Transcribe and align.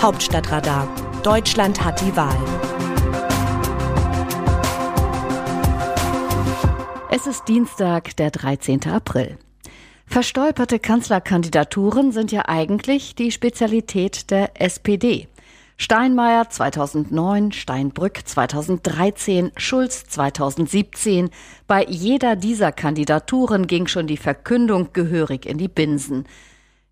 Hauptstadtradar. 0.00 0.88
Deutschland 1.24 1.84
hat 1.84 2.00
die 2.00 2.14
Wahl. 2.14 2.38
Es 7.10 7.26
ist 7.26 7.48
Dienstag, 7.48 8.14
der 8.16 8.30
13. 8.30 8.86
April. 8.86 9.38
Verstolperte 10.06 10.78
Kanzlerkandidaturen 10.78 12.12
sind 12.12 12.30
ja 12.30 12.42
eigentlich 12.46 13.16
die 13.16 13.32
Spezialität 13.32 14.30
der 14.30 14.60
SPD. 14.60 15.26
Steinmeier 15.76 16.48
2009, 16.48 17.50
Steinbrück 17.50 18.20
2013, 18.24 19.50
Schulz 19.56 20.04
2017. 20.06 21.30
Bei 21.66 21.84
jeder 21.84 22.36
dieser 22.36 22.70
Kandidaturen 22.70 23.66
ging 23.66 23.88
schon 23.88 24.06
die 24.06 24.16
Verkündung 24.16 24.92
gehörig 24.92 25.44
in 25.44 25.58
die 25.58 25.68
Binsen. 25.68 26.24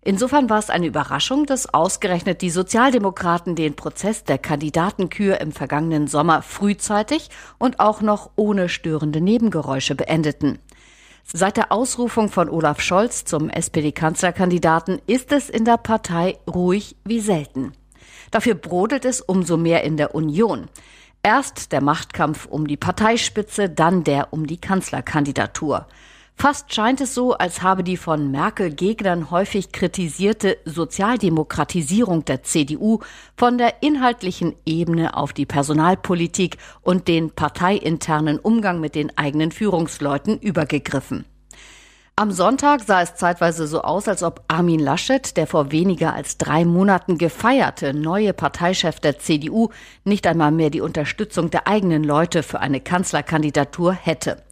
Insofern 0.07 0.49
war 0.49 0.59
es 0.59 0.69
eine 0.69 0.87
Überraschung, 0.87 1.45
dass 1.45 1.73
ausgerechnet 1.73 2.41
die 2.41 2.49
Sozialdemokraten 2.49 3.55
den 3.57 3.75
Prozess 3.75 4.23
der 4.23 4.37
Kandidatenkür 4.37 5.41
im 5.41 5.51
vergangenen 5.51 6.07
Sommer 6.07 6.43
frühzeitig 6.43 7.29
und 7.57 7.81
auch 7.81 7.99
noch 7.99 8.29
ohne 8.37 8.69
störende 8.69 9.19
Nebengeräusche 9.19 9.95
beendeten. 9.95 10.59
Seit 11.25 11.57
der 11.57 11.73
Ausrufung 11.73 12.29
von 12.29 12.47
Olaf 12.47 12.79
Scholz 12.79 13.25
zum 13.25 13.49
SPD-Kanzlerkandidaten 13.49 15.01
ist 15.07 15.33
es 15.33 15.49
in 15.49 15.65
der 15.65 15.75
Partei 15.75 16.37
ruhig 16.49 16.95
wie 17.03 17.19
selten. 17.19 17.73
Dafür 18.31 18.55
brodelt 18.55 19.03
es 19.03 19.19
umso 19.19 19.57
mehr 19.57 19.83
in 19.83 19.97
der 19.97 20.15
Union. 20.15 20.69
Erst 21.21 21.73
der 21.73 21.83
Machtkampf 21.83 22.45
um 22.45 22.65
die 22.65 22.77
Parteispitze, 22.77 23.69
dann 23.69 24.05
der 24.05 24.31
um 24.31 24.47
die 24.47 24.61
Kanzlerkandidatur. 24.61 25.85
Fast 26.39 26.71
scheint 26.71 27.01
es 27.01 27.15
so, 27.15 27.33
als 27.33 27.63
habe 27.63 27.83
die 27.83 27.97
von 27.97 28.29
Merkel-Gegnern 28.29 29.31
häufig 29.31 29.71
kritisierte 29.71 30.59
Sozialdemokratisierung 30.65 32.25
der 32.25 32.43
CDU 32.43 32.99
von 33.35 33.57
der 33.57 33.81
inhaltlichen 33.81 34.55
Ebene 34.63 35.17
auf 35.17 35.33
die 35.33 35.47
Personalpolitik 35.47 36.57
und 36.83 37.07
den 37.07 37.31
parteiinternen 37.31 38.37
Umgang 38.37 38.79
mit 38.79 38.93
den 38.93 39.17
eigenen 39.17 39.51
Führungsleuten 39.51 40.37
übergegriffen. 40.37 41.25
Am 42.15 42.31
Sonntag 42.31 42.83
sah 42.83 43.01
es 43.01 43.15
zeitweise 43.15 43.65
so 43.65 43.81
aus, 43.81 44.07
als 44.07 44.21
ob 44.21 44.43
Armin 44.47 44.79
Laschet, 44.79 45.37
der 45.37 45.47
vor 45.47 45.71
weniger 45.71 46.13
als 46.13 46.37
drei 46.37 46.65
Monaten 46.65 47.17
gefeierte 47.17 47.95
neue 47.95 48.33
Parteichef 48.33 48.99
der 48.99 49.17
CDU, 49.17 49.69
nicht 50.03 50.27
einmal 50.27 50.51
mehr 50.51 50.69
die 50.69 50.81
Unterstützung 50.81 51.49
der 51.49 51.67
eigenen 51.67 52.03
Leute 52.03 52.43
für 52.43 52.59
eine 52.59 52.79
Kanzlerkandidatur 52.79 53.93
hätte. 53.93 54.43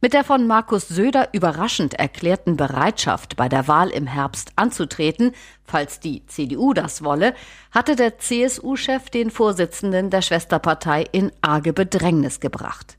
Mit 0.00 0.12
der 0.12 0.22
von 0.22 0.46
Markus 0.46 0.86
Söder 0.86 1.30
überraschend 1.32 1.94
erklärten 1.94 2.56
Bereitschaft, 2.56 3.34
bei 3.34 3.48
der 3.48 3.66
Wahl 3.66 3.88
im 3.88 4.06
Herbst 4.06 4.52
anzutreten, 4.54 5.32
falls 5.64 5.98
die 5.98 6.24
CDU 6.26 6.72
das 6.72 7.02
wolle, 7.02 7.34
hatte 7.72 7.96
der 7.96 8.16
CSU-Chef 8.16 9.10
den 9.10 9.32
Vorsitzenden 9.32 10.10
der 10.10 10.22
Schwesterpartei 10.22 11.04
in 11.10 11.32
arge 11.40 11.72
Bedrängnis 11.72 12.38
gebracht. 12.38 12.96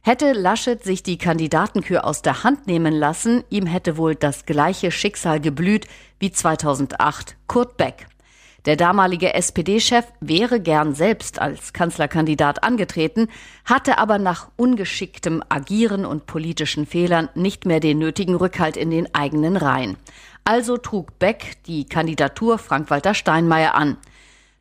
Hätte 0.00 0.32
Laschet 0.32 0.82
sich 0.82 1.04
die 1.04 1.16
Kandidatenkür 1.16 2.04
aus 2.04 2.22
der 2.22 2.42
Hand 2.42 2.66
nehmen 2.66 2.92
lassen, 2.92 3.44
ihm 3.48 3.66
hätte 3.66 3.96
wohl 3.96 4.16
das 4.16 4.44
gleiche 4.44 4.90
Schicksal 4.90 5.38
geblüht 5.38 5.86
wie 6.18 6.32
2008 6.32 7.36
Kurt 7.46 7.76
Beck. 7.76 8.08
Der 8.64 8.76
damalige 8.76 9.34
SPD-Chef 9.34 10.04
wäre 10.20 10.60
gern 10.60 10.94
selbst 10.94 11.40
als 11.40 11.72
Kanzlerkandidat 11.72 12.62
angetreten, 12.62 13.26
hatte 13.64 13.98
aber 13.98 14.18
nach 14.18 14.50
ungeschicktem 14.56 15.42
Agieren 15.48 16.06
und 16.06 16.26
politischen 16.26 16.86
Fehlern 16.86 17.28
nicht 17.34 17.66
mehr 17.66 17.80
den 17.80 17.98
nötigen 17.98 18.36
Rückhalt 18.36 18.76
in 18.76 18.90
den 18.90 19.12
eigenen 19.14 19.56
Reihen. 19.56 19.96
Also 20.44 20.76
trug 20.76 21.18
Beck 21.18 21.56
die 21.66 21.86
Kandidatur 21.86 22.56
Frank-Walter 22.58 23.14
Steinmeier 23.14 23.74
an. 23.74 23.96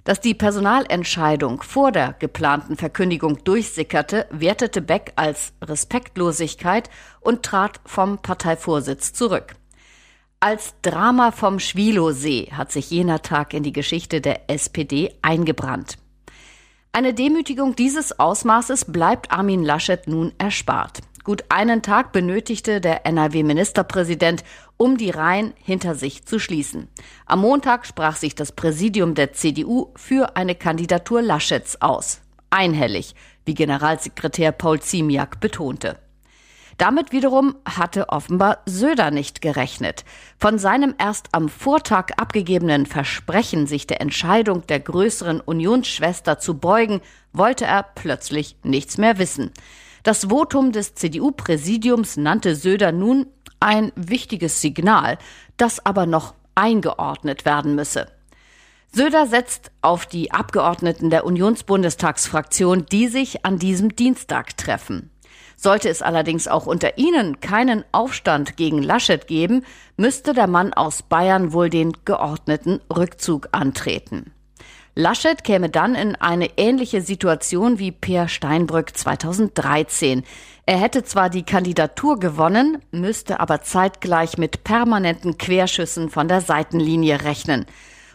Dass 0.04 0.20
die 0.20 0.34
Personalentscheidung 0.34 1.62
vor 1.62 1.92
der 1.92 2.14
geplanten 2.14 2.78
Verkündigung 2.78 3.44
durchsickerte, 3.44 4.26
wertete 4.32 4.82
Beck 4.82 5.14
als 5.16 5.54
Respektlosigkeit 5.62 6.90
und 7.20 7.44
trat 7.44 7.80
vom 7.86 8.18
Parteivorsitz 8.18 9.14
zurück. 9.14 9.54
Als 10.44 10.74
Drama 10.82 11.30
vom 11.32 11.60
Schwilosee 11.60 12.50
hat 12.52 12.72
sich 12.72 12.90
jener 12.90 13.22
Tag 13.22 13.54
in 13.54 13.62
die 13.62 13.72
Geschichte 13.72 14.22
der 14.22 14.50
SPD 14.50 15.14
eingebrannt. 15.22 16.00
Eine 16.92 17.14
Demütigung 17.14 17.76
dieses 17.76 18.20
Ausmaßes 18.20 18.86
bleibt 18.86 19.32
Armin 19.32 19.64
Laschet 19.64 20.08
nun 20.08 20.34
erspart. 20.40 21.02
Gut 21.24 21.44
einen 21.50 21.84
Tag 21.84 22.12
benötigte 22.12 22.82
der 22.82 23.06
NRW-Ministerpräsident, 23.06 24.44
um 24.78 24.98
die 24.98 25.12
Reihen 25.12 25.54
hinter 25.64 25.94
sich 25.94 26.26
zu 26.26 26.40
schließen. 26.40 26.88
Am 27.28 27.42
Montag 27.42 27.86
sprach 27.86 28.16
sich 28.16 28.34
das 28.34 28.52
Präsidium 28.52 29.14
der 29.14 29.34
CDU 29.34 29.92
für 29.96 30.36
eine 30.38 30.56
Kandidatur 30.56 31.22
Laschets 31.22 31.80
aus. 31.84 32.20
Einhellig, 32.50 33.14
wie 33.46 33.54
Generalsekretär 33.54 34.52
Paul 34.54 34.82
Ziemiak 34.82 35.40
betonte. 35.40 36.00
Damit 36.82 37.12
wiederum 37.12 37.58
hatte 37.64 38.10
offenbar 38.10 38.64
Söder 38.66 39.12
nicht 39.12 39.44
gerechnet. 39.44 40.04
Von 40.40 40.58
seinem 40.58 40.96
erst 40.98 41.28
am 41.32 41.48
Vortag 41.48 42.08
abgegebenen 42.18 42.88
Versprechen, 42.88 43.68
sich 43.68 43.86
der 43.86 44.02
Entscheidung 44.02 44.66
der 44.66 44.80
größeren 44.80 45.42
Unionsschwester 45.42 46.40
zu 46.40 46.58
beugen, 46.58 47.02
wollte 47.34 47.66
er 47.66 47.84
plötzlich 47.84 48.56
nichts 48.64 48.98
mehr 48.98 49.20
wissen. 49.20 49.52
Das 50.02 50.30
Votum 50.32 50.72
des 50.72 50.96
CDU-Präsidiums 50.96 52.18
nannte 52.18 52.56
Söder 52.56 52.92
nun 52.92 53.28
ein 53.60 53.92
wichtiges 53.96 54.60
Signal, 54.60 55.20
das 55.58 55.86
aber 55.86 56.08
noch 56.08 56.34
eingeordnet 56.56 57.46
werden 57.46 57.76
müsse. 57.76 58.08
Söder 58.92 59.28
setzt 59.28 59.70
auf 59.84 60.08
die 60.08 60.32
Abgeordneten 60.32 61.12
der 61.12 61.26
Unionsbundestagsfraktion, 61.26 62.88
die 62.92 63.08
sich 63.08 63.46
an 63.46 63.60
diesem 63.60 63.96
Dienstag 63.96 64.58
treffen. 64.58 65.12
Sollte 65.64 65.90
es 65.90 66.02
allerdings 66.02 66.48
auch 66.48 66.66
unter 66.66 66.98
ihnen 66.98 67.40
keinen 67.40 67.86
Aufstand 67.92 68.58
gegen 68.58 68.82
Laschet 68.82 69.28
geben, 69.28 69.64
müsste 69.96 70.34
der 70.34 70.48
Mann 70.48 70.74
aus 70.74 71.04
Bayern 71.04 71.54
wohl 71.54 71.70
den 71.70 71.94
geordneten 72.04 72.80
Rückzug 72.90 73.50
antreten. 73.52 74.32
Laschet 74.96 75.44
käme 75.44 75.70
dann 75.70 75.94
in 75.94 76.16
eine 76.16 76.58
ähnliche 76.58 77.02
Situation 77.02 77.78
wie 77.78 77.92
Peer 77.92 78.28
Steinbrück 78.28 78.98
2013. 78.98 80.24
Er 80.66 80.78
hätte 80.78 81.04
zwar 81.04 81.30
die 81.30 81.44
Kandidatur 81.44 82.18
gewonnen, 82.18 82.80
müsste 82.90 83.40
aber 83.40 83.62
zeitgleich 83.62 84.40
mit 84.40 84.64
permanenten 84.64 85.38
Querschüssen 85.38 86.10
von 86.10 86.28
der 86.28 86.42
Seitenlinie 86.42 87.24
rechnen. 87.24 87.68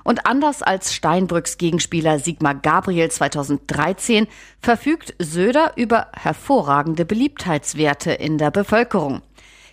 Und 0.06 0.24
anders 0.24 0.62
als 0.62 0.94
Steinbrücks 0.94 1.58
Gegenspieler 1.58 2.20
Sigmar 2.20 2.54
Gabriel 2.54 3.10
2013 3.10 4.28
verfügt 4.60 5.16
Söder 5.18 5.72
über 5.74 6.12
hervorragende 6.12 7.04
Beliebtheitswerte 7.04 8.12
in 8.12 8.38
der 8.38 8.52
Bevölkerung. 8.52 9.22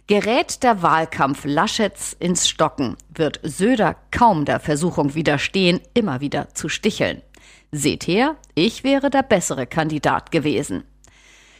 Gerät 0.07 0.63
der 0.63 0.81
Wahlkampf 0.81 1.45
Laschets 1.45 2.13
ins 2.19 2.49
Stocken, 2.49 2.97
wird 3.13 3.41
Söder 3.43 3.95
kaum 4.09 4.45
der 4.45 4.59
Versuchung 4.59 5.13
widerstehen, 5.13 5.81
immer 5.93 6.19
wieder 6.19 6.49
zu 6.55 6.67
sticheln. 6.67 7.21
Seht 7.71 8.07
her, 8.07 8.35
ich 8.55 8.83
wäre 8.83 9.11
der 9.11 9.21
bessere 9.21 9.67
Kandidat 9.67 10.31
gewesen. 10.31 10.83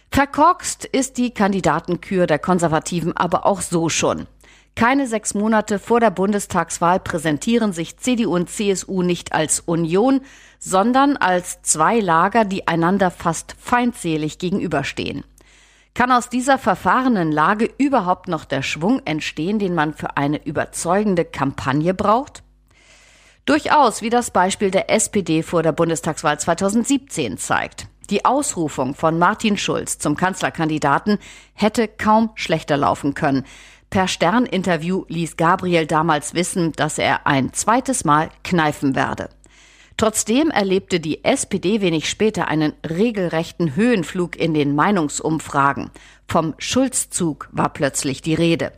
Verkorkst 0.10 0.86
ist 0.86 1.20
die 1.20 1.32
Kandidatenkür 1.32 2.26
der 2.26 2.40
Konservativen 2.40 3.16
aber 3.16 3.46
auch 3.46 3.62
so 3.62 3.88
schon. 3.90 4.26
Keine 4.76 5.08
sechs 5.08 5.36
Monate 5.36 5.78
vor 5.78 6.00
der 6.00 6.10
Bundestagswahl 6.10 7.00
präsentieren 7.00 7.74
sich 7.74 7.98
CDU 7.98 8.34
und 8.34 8.50
CSU 8.50 9.04
nicht 9.04 9.34
als 9.34 9.60
Union, 9.60 10.22
sondern 10.58 11.16
als 11.16 11.62
zwei 11.62 12.00
Lager, 12.00 12.44
die 12.44 12.68
einander 12.68 13.12
fast 13.12 13.56
feindselig 13.60 14.40
gegenüberstehen. 14.40 15.24
Kann 15.94 16.12
aus 16.12 16.30
dieser 16.30 16.58
verfahrenen 16.58 17.32
Lage 17.32 17.70
überhaupt 17.78 18.28
noch 18.28 18.46
der 18.46 18.64
Schwung 18.64 19.02
entstehen, 19.06 19.60
den 19.60 19.76
man 19.76 19.94
für 19.94 20.18
eine 20.18 20.44
überzeugende 20.44 21.24
Kampagne 21.24 21.94
braucht? 21.94 22.42
Durchaus, 23.46 24.02
wie 24.02 24.10
das 24.10 24.32
Beispiel 24.32 24.72
der 24.72 24.90
SPD 24.90 25.44
vor 25.44 25.62
der 25.62 25.74
Bundestagswahl 25.74 26.40
2017 26.40 27.38
zeigt. 27.38 27.88
Die 28.10 28.26
Ausrufung 28.26 28.96
von 28.96 29.20
Martin 29.20 29.58
Schulz 29.58 29.98
zum 29.98 30.18
Kanzlerkandidaten 30.18 31.20
hätte 31.54 31.88
kaum 31.88 32.32
schlechter 32.36 32.78
laufen 32.78 33.14
können. 33.14 33.46
Per 33.94 34.08
Stern-Interview 34.08 35.06
ließ 35.08 35.38
Gabriel 35.38 35.86
damals 35.86 36.34
wissen, 36.34 36.72
dass 36.72 36.98
er 36.98 37.28
ein 37.28 37.54
zweites 37.54 38.06
Mal 38.06 38.32
kneifen 38.44 38.96
werde. 38.96 39.30
Trotzdem 39.98 40.50
erlebte 40.50 41.00
die 41.00 41.24
SPD 41.24 41.80
wenig 41.80 42.10
später 42.10 42.48
einen 42.48 42.74
regelrechten 42.84 43.76
Höhenflug 43.76 44.36
in 44.36 44.56
den 44.56 44.74
Meinungsumfragen. 44.74 45.92
Vom 46.28 46.56
Schulzzug 46.58 47.50
war 47.52 47.70
plötzlich 47.70 48.24
die 48.24 48.34
Rede. 48.34 48.72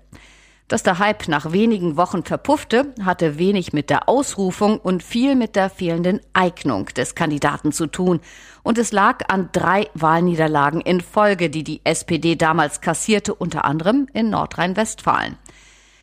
Dass 0.68 0.82
der 0.82 0.98
Hype 0.98 1.28
nach 1.28 1.52
wenigen 1.52 1.96
Wochen 1.96 2.24
verpuffte, 2.24 2.92
hatte 3.04 3.38
wenig 3.38 3.72
mit 3.72 3.92
der 3.92 4.10
Ausrufung 4.10 4.80
und 4.80 5.04
viel 5.04 5.36
mit 5.36 5.56
der 5.56 5.70
fehlenden 5.70 6.22
Eignung 6.34 6.88
des 6.88 7.14
Kandidaten 7.14 7.72
zu 7.72 7.86
tun. 7.86 8.20
Und 8.64 8.80
es 8.80 8.92
lag 8.92 9.30
an 9.30 9.50
drei 9.52 9.88
Wahlniederlagen 9.94 10.82
in 10.82 11.02
Folge, 11.02 11.52
die 11.52 11.64
die 11.64 11.82
SPD 11.84 12.36
damals 12.36 12.82
kassierte, 12.82 13.36
unter 13.36 13.64
anderem 13.64 14.08
in 14.14 14.32
Nordrhein-Westfalen. 14.32 15.38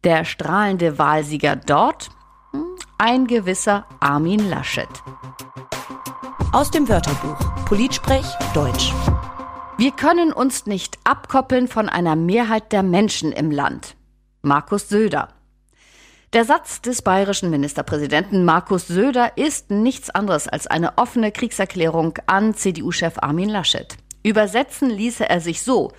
Der 0.05 0.25
strahlende 0.25 0.97
Wahlsieger 0.97 1.57
dort? 1.57 2.11
Hm, 2.53 2.65
ein 2.99 3.27
gewisser 3.27 3.85
Armin 3.99 4.49
Laschet. 4.49 4.89
Aus 6.53 6.71
dem 6.71 6.89
Wörterbuch 6.89 7.65
Politsprech 7.65 8.27
Deutsch. 8.55 8.93
Wir 9.77 9.91
können 9.91 10.33
uns 10.33 10.67
nicht 10.67 10.99
abkoppeln 11.03 11.67
von 11.67 11.89
einer 11.89 12.15
Mehrheit 12.15 12.71
der 12.71 12.85
Menschen 12.85 13.33
im 13.33 13.51
Land. 13.51 13.97
Markus 14.45 14.89
Söder. 14.89 15.29
Der 16.33 16.45
Satz 16.45 16.83
des 16.83 17.03
bayerischen 17.03 17.49
Ministerpräsidenten 17.49 18.45
Markus 18.45 18.89
Söder 18.89 19.39
ist 19.39 19.71
nichts 19.71 20.11
anderes 20.11 20.49
als 20.49 20.67
eine 20.67 20.99
offene 20.99 21.31
Kriegserklärung 21.31 22.19
an 22.27 22.57
CDU-Chef 22.57 23.19
Armin 23.19 23.49
Laschet. 23.49 23.97
Übersetzen 24.25 24.91
ließe 24.91 25.31
er 25.31 25.41
sich 25.41 25.63
so, 25.63 25.93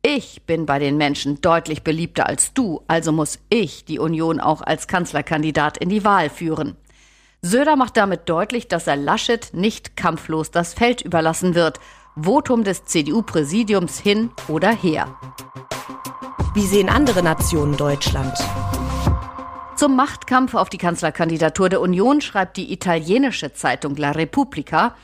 ich 0.00 0.46
bin 0.46 0.64
bei 0.64 0.78
den 0.78 0.96
Menschen 0.96 1.40
deutlich 1.40 1.82
beliebter 1.82 2.28
als 2.28 2.54
du, 2.54 2.82
also 2.86 3.10
muss 3.10 3.40
ich 3.48 3.84
die 3.84 3.98
Union 3.98 4.38
auch 4.38 4.62
als 4.62 4.86
Kanzlerkandidat 4.86 5.76
in 5.78 5.88
die 5.88 6.04
Wahl 6.04 6.30
führen. 6.30 6.76
Söder 7.42 7.74
macht 7.74 7.96
damit 7.96 8.28
deutlich, 8.28 8.68
dass 8.68 8.86
er 8.86 8.96
Laschet 8.96 9.52
nicht 9.54 9.96
kampflos 9.96 10.52
das 10.52 10.72
Feld 10.72 11.00
überlassen 11.00 11.56
wird. 11.56 11.80
Votum 12.14 12.62
des 12.62 12.84
CDU-Präsidiums 12.84 13.98
hin 13.98 14.30
oder 14.46 14.70
her. 14.70 15.16
Wie 16.58 16.66
sehen 16.66 16.88
andere 16.88 17.22
Nationen 17.22 17.76
Deutschland? 17.76 18.36
Zum 19.76 19.94
Machtkampf 19.94 20.54
auf 20.54 20.68
die 20.68 20.76
Kanzlerkandidatur 20.76 21.68
der 21.68 21.80
Union 21.80 22.20
schreibt 22.20 22.56
die 22.56 22.72
italienische 22.72 23.52
Zeitung 23.52 23.94
La 23.94 24.10
Repubblica, 24.10 24.96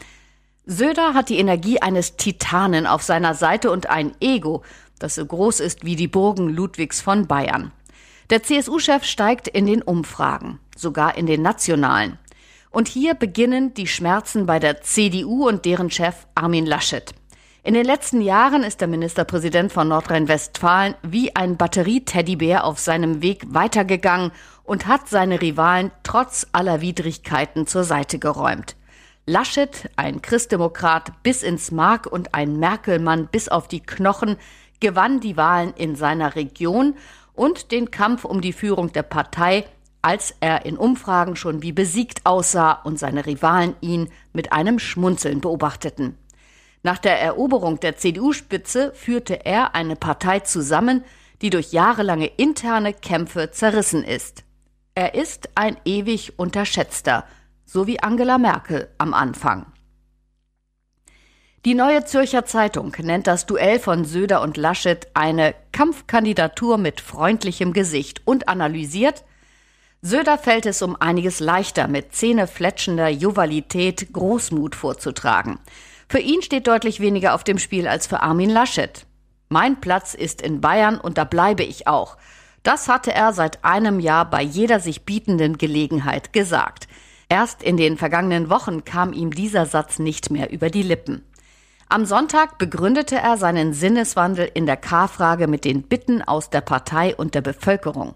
Söder 0.66 1.14
hat 1.14 1.28
die 1.28 1.38
Energie 1.38 1.80
eines 1.80 2.16
Titanen 2.16 2.88
auf 2.88 3.04
seiner 3.04 3.34
Seite 3.34 3.70
und 3.70 3.88
ein 3.88 4.16
Ego, 4.18 4.64
das 4.98 5.14
so 5.14 5.24
groß 5.24 5.60
ist 5.60 5.84
wie 5.84 5.94
die 5.94 6.08
Burgen 6.08 6.48
Ludwigs 6.48 7.00
von 7.00 7.28
Bayern. 7.28 7.70
Der 8.30 8.42
CSU-Chef 8.42 9.04
steigt 9.04 9.46
in 9.46 9.66
den 9.66 9.82
Umfragen, 9.82 10.58
sogar 10.76 11.16
in 11.16 11.26
den 11.26 11.42
nationalen. 11.42 12.18
Und 12.72 12.88
hier 12.88 13.14
beginnen 13.14 13.74
die 13.74 13.86
Schmerzen 13.86 14.46
bei 14.46 14.58
der 14.58 14.80
CDU 14.80 15.46
und 15.46 15.64
deren 15.66 15.92
Chef 15.92 16.26
Armin 16.34 16.66
Laschet. 16.66 17.14
In 17.66 17.72
den 17.72 17.86
letzten 17.86 18.20
Jahren 18.20 18.62
ist 18.62 18.82
der 18.82 18.88
Ministerpräsident 18.88 19.72
von 19.72 19.88
Nordrhein-Westfalen 19.88 20.96
wie 21.00 21.34
ein 21.34 21.56
Batterieteddybär 21.56 22.62
auf 22.64 22.78
seinem 22.78 23.22
Weg 23.22 23.46
weitergegangen 23.48 24.32
und 24.64 24.86
hat 24.86 25.08
seine 25.08 25.40
Rivalen 25.40 25.90
trotz 26.02 26.46
aller 26.52 26.82
Widrigkeiten 26.82 27.66
zur 27.66 27.84
Seite 27.84 28.18
geräumt. 28.18 28.76
Laschet, 29.24 29.88
ein 29.96 30.20
Christdemokrat 30.20 31.22
bis 31.22 31.42
ins 31.42 31.70
Mark 31.70 32.06
und 32.06 32.34
ein 32.34 32.58
Merkelmann 32.58 33.28
bis 33.28 33.48
auf 33.48 33.66
die 33.66 33.80
Knochen, 33.80 34.36
gewann 34.80 35.20
die 35.20 35.38
Wahlen 35.38 35.72
in 35.72 35.96
seiner 35.96 36.36
Region 36.36 36.96
und 37.32 37.72
den 37.72 37.90
Kampf 37.90 38.26
um 38.26 38.42
die 38.42 38.52
Führung 38.52 38.92
der 38.92 39.04
Partei, 39.04 39.64
als 40.02 40.34
er 40.40 40.66
in 40.66 40.76
Umfragen 40.76 41.34
schon 41.34 41.62
wie 41.62 41.72
besiegt 41.72 42.26
aussah 42.26 42.72
und 42.72 42.98
seine 42.98 43.24
Rivalen 43.24 43.74
ihn 43.80 44.10
mit 44.34 44.52
einem 44.52 44.78
Schmunzeln 44.78 45.40
beobachteten. 45.40 46.18
Nach 46.84 46.98
der 46.98 47.18
Eroberung 47.18 47.80
der 47.80 47.96
CDU-Spitze 47.96 48.92
führte 48.94 49.46
er 49.46 49.74
eine 49.74 49.96
Partei 49.96 50.40
zusammen, 50.40 51.02
die 51.40 51.48
durch 51.48 51.72
jahrelange 51.72 52.26
interne 52.26 52.92
Kämpfe 52.92 53.50
zerrissen 53.50 54.04
ist. 54.04 54.44
Er 54.94 55.14
ist 55.14 55.48
ein 55.54 55.78
ewig 55.86 56.38
unterschätzter, 56.38 57.24
so 57.64 57.86
wie 57.86 58.00
Angela 58.00 58.36
Merkel 58.36 58.88
am 58.98 59.14
Anfang. 59.14 59.64
Die 61.64 61.74
Neue 61.74 62.04
Zürcher 62.04 62.44
Zeitung 62.44 62.94
nennt 63.00 63.26
das 63.26 63.46
Duell 63.46 63.78
von 63.80 64.04
Söder 64.04 64.42
und 64.42 64.58
Laschet 64.58 65.08
eine 65.14 65.54
Kampfkandidatur 65.72 66.76
mit 66.76 67.00
freundlichem 67.00 67.72
Gesicht 67.72 68.20
und 68.26 68.48
analysiert, 68.48 69.24
Söder 70.02 70.36
fällt 70.36 70.66
es 70.66 70.82
um 70.82 70.96
einiges 71.00 71.40
leichter, 71.40 71.88
mit 71.88 72.14
zähnefletschender 72.14 73.08
Juvalität 73.08 74.12
Großmut 74.12 74.74
vorzutragen. 74.74 75.58
Für 76.14 76.20
ihn 76.20 76.42
steht 76.42 76.68
deutlich 76.68 77.00
weniger 77.00 77.34
auf 77.34 77.42
dem 77.42 77.58
Spiel 77.58 77.88
als 77.88 78.06
für 78.06 78.20
Armin 78.20 78.48
Laschet. 78.48 79.04
Mein 79.48 79.80
Platz 79.80 80.14
ist 80.14 80.42
in 80.42 80.60
Bayern 80.60 81.00
und 81.00 81.18
da 81.18 81.24
bleibe 81.24 81.64
ich 81.64 81.88
auch. 81.88 82.16
Das 82.62 82.86
hatte 82.86 83.12
er 83.12 83.32
seit 83.32 83.64
einem 83.64 83.98
Jahr 83.98 84.30
bei 84.30 84.40
jeder 84.40 84.78
sich 84.78 85.04
bietenden 85.04 85.58
Gelegenheit 85.58 86.32
gesagt. 86.32 86.86
Erst 87.28 87.64
in 87.64 87.76
den 87.76 87.96
vergangenen 87.96 88.48
Wochen 88.48 88.84
kam 88.84 89.12
ihm 89.12 89.32
dieser 89.32 89.66
Satz 89.66 89.98
nicht 89.98 90.30
mehr 90.30 90.52
über 90.52 90.70
die 90.70 90.84
Lippen. 90.84 91.24
Am 91.88 92.04
Sonntag 92.04 92.58
begründete 92.58 93.16
er 93.16 93.36
seinen 93.36 93.72
Sinneswandel 93.72 94.48
in 94.54 94.66
der 94.66 94.76
K-Frage 94.76 95.48
mit 95.48 95.64
den 95.64 95.82
Bitten 95.82 96.22
aus 96.22 96.48
der 96.48 96.60
Partei 96.60 97.16
und 97.16 97.34
der 97.34 97.40
Bevölkerung. 97.40 98.14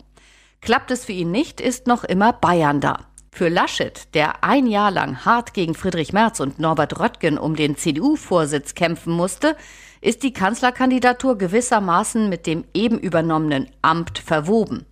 Klappt 0.61 0.93
es 0.93 1.07
für 1.07 1.13
ihn 1.13 1.33
nicht, 1.33 1.61
ist 1.61 1.89
noch 1.89 2.05
immer 2.05 2.33
Bayern 2.33 2.81
da. 2.81 3.08
Für 3.31 3.49
Laschet, 3.49 4.15
der 4.15 4.43
ein 4.43 4.67
Jahr 4.67 4.91
lang 4.91 5.25
hart 5.25 5.55
gegen 5.55 5.75
Friedrich 5.75 6.13
Merz 6.13 6.41
und 6.41 6.59
Norbert 6.59 6.99
Röttgen 6.99 7.39
um 7.39 7.55
den 7.55 7.77
CDU-Vorsitz 7.77 8.75
kämpfen 8.75 9.13
musste, 9.13 9.57
ist 10.01 10.23
die 10.23 10.33
Kanzlerkandidatur 10.33 11.39
gewissermaßen 11.39 12.29
mit 12.29 12.47
dem 12.47 12.65
eben 12.75 12.99
übernommenen 12.99 13.69
Amt 13.83 14.19
verwoben. 14.19 14.87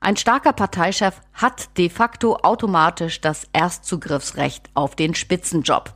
Ein 0.00 0.16
starker 0.16 0.52
Parteichef 0.52 1.20
hat 1.32 1.76
de 1.78 1.88
facto 1.88 2.36
automatisch 2.42 3.20
das 3.20 3.46
Erstzugriffsrecht 3.52 4.68
auf 4.74 4.96
den 4.96 5.14
Spitzenjob. 5.14 5.94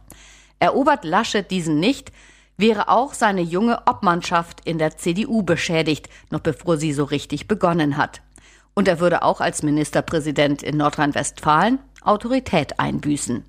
Erobert 0.61 1.05
Laschet 1.05 1.51
diesen 1.51 1.79
nicht, 1.79 2.13
wäre 2.57 2.89
auch 2.89 3.15
seine 3.15 3.43
junge 3.43 3.83
Obmannschaft 3.87 4.61
in 4.65 4.79
der 4.79 4.97
CDU 4.97 5.43
beschädigt, 5.43 6.09
noch 6.31 6.41
bevor 6.41 6.77
sie 6.77 6.93
so 6.93 7.05
richtig 7.05 7.49
begonnen 7.49 7.97
hat. 7.97 8.21
Und 8.79 8.87
er 8.87 9.01
würde 9.01 9.25
auch 9.25 9.41
als 9.41 9.65
Ministerpräsident 9.65 10.63
in 10.63 10.77
Nordrhein-Westfalen 10.77 11.81
Autorität 12.01 12.79
einbüßen. 12.79 13.45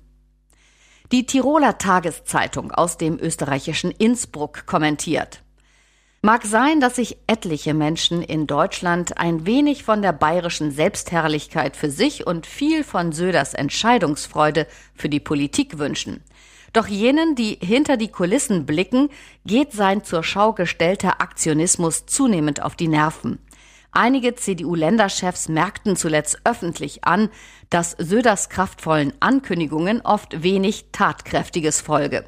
Die 1.12 1.24
Tiroler 1.24 1.78
Tageszeitung 1.78 2.72
aus 2.72 2.98
dem 2.98 3.16
österreichischen 3.16 3.92
Innsbruck 3.92 4.66
kommentiert. 4.66 5.44
Mag 6.20 6.44
sein, 6.44 6.80
dass 6.80 6.96
sich 6.96 7.16
etliche 7.28 7.74
Menschen 7.74 8.22
in 8.22 8.48
Deutschland 8.48 9.18
ein 9.18 9.46
wenig 9.46 9.84
von 9.84 10.02
der 10.02 10.12
bayerischen 10.12 10.72
Selbstherrlichkeit 10.72 11.76
für 11.76 11.92
sich 11.92 12.26
und 12.26 12.44
viel 12.44 12.82
von 12.82 13.12
Söders 13.12 13.54
Entscheidungsfreude 13.54 14.66
für 14.96 15.08
die 15.08 15.20
Politik 15.20 15.78
wünschen. 15.78 16.24
Doch 16.72 16.88
jenen, 16.88 17.36
die 17.36 17.56
hinter 17.62 17.96
die 17.96 18.10
Kulissen 18.10 18.66
blicken, 18.66 19.10
geht 19.46 19.70
sein 19.70 20.02
zur 20.02 20.24
Schau 20.24 20.54
gestellter 20.54 21.20
Aktionismus 21.20 22.06
zunehmend 22.06 22.62
auf 22.62 22.74
die 22.74 22.88
Nerven. 22.88 23.38
Einige 23.92 24.34
CDU-Länderchefs 24.36 25.48
merkten 25.48 25.96
zuletzt 25.96 26.40
öffentlich 26.44 27.04
an, 27.04 27.28
dass 27.70 27.92
Söders 27.98 28.48
kraftvollen 28.48 29.12
Ankündigungen 29.20 30.00
oft 30.02 30.42
wenig 30.42 30.86
Tatkräftiges 30.92 31.80
folge. 31.80 32.24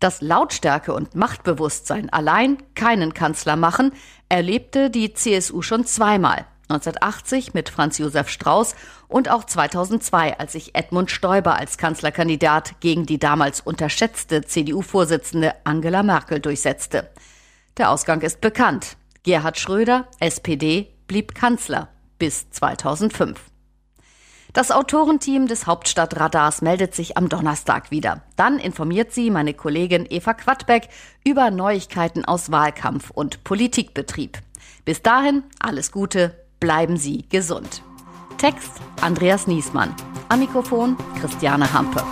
Dass 0.00 0.20
Lautstärke 0.20 0.92
und 0.92 1.14
Machtbewusstsein 1.14 2.10
allein 2.10 2.58
keinen 2.74 3.14
Kanzler 3.14 3.56
machen, 3.56 3.92
erlebte 4.28 4.90
die 4.90 5.14
CSU 5.14 5.62
schon 5.62 5.86
zweimal. 5.86 6.46
1980 6.68 7.54
mit 7.54 7.68
Franz 7.68 7.98
Josef 7.98 8.28
Strauß 8.28 8.74
und 9.06 9.30
auch 9.30 9.44
2002, 9.44 10.38
als 10.38 10.52
sich 10.52 10.74
Edmund 10.74 11.12
Stoiber 11.12 11.54
als 11.54 11.78
Kanzlerkandidat 11.78 12.80
gegen 12.80 13.06
die 13.06 13.20
damals 13.20 13.60
unterschätzte 13.60 14.42
CDU-Vorsitzende 14.42 15.54
Angela 15.62 16.02
Merkel 16.02 16.40
durchsetzte. 16.40 17.08
Der 17.78 17.90
Ausgang 17.90 18.20
ist 18.22 18.40
bekannt. 18.40 18.96
Gerhard 19.22 19.58
Schröder, 19.58 20.08
SPD, 20.18 20.92
blieb 21.06 21.34
Kanzler 21.34 21.88
bis 22.18 22.50
2005. 22.50 23.38
Das 24.52 24.70
Autorenteam 24.70 25.48
des 25.48 25.66
Hauptstadtradars 25.66 26.62
meldet 26.62 26.94
sich 26.94 27.18
am 27.18 27.28
Donnerstag 27.28 27.90
wieder. 27.90 28.22
Dann 28.36 28.58
informiert 28.58 29.12
sie 29.12 29.30
meine 29.30 29.52
Kollegin 29.52 30.06
Eva 30.08 30.32
Quadbeck 30.32 30.88
über 31.24 31.50
Neuigkeiten 31.50 32.24
aus 32.24 32.50
Wahlkampf 32.50 33.10
und 33.10 33.44
Politikbetrieb. 33.44 34.38
Bis 34.86 35.02
dahin 35.02 35.42
alles 35.58 35.92
Gute, 35.92 36.34
bleiben 36.58 36.96
Sie 36.96 37.28
gesund. 37.28 37.82
Text 38.38 38.70
Andreas 39.02 39.46
Niesmann. 39.46 39.94
Am 40.30 40.40
Mikrofon 40.40 40.96
Christiane 41.20 41.72
Hampe. 41.72 42.02